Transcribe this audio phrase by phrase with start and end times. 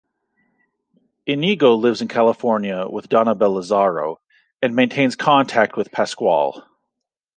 [1.27, 4.19] Inigo lives in California with Donabelle Lazaro,
[4.59, 6.63] and maintains contact with Pascual.